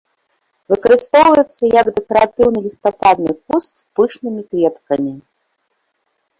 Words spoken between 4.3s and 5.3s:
кветкамі.